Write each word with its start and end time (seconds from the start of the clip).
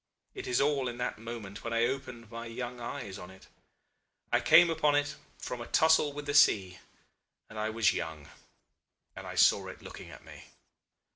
It 0.33 0.47
is 0.47 0.59
all 0.59 0.87
in 0.87 0.97
that 0.97 1.19
moment 1.19 1.63
when 1.63 1.73
I 1.73 1.85
opened 1.85 2.31
my 2.31 2.47
young 2.47 2.79
eyes 2.79 3.19
on 3.19 3.29
it. 3.29 3.45
I 4.31 4.39
came 4.39 4.71
upon 4.71 4.95
it 4.95 5.15
from 5.37 5.61
a 5.61 5.67
tussle 5.67 6.11
with 6.11 6.25
the 6.25 6.33
sea 6.33 6.79
and 7.47 7.59
I 7.59 7.69
was 7.69 7.93
young 7.93 8.27
and 9.15 9.27
I 9.27 9.35
saw 9.35 9.67
it 9.67 9.83
looking 9.83 10.09
at 10.09 10.25
me. 10.25 10.45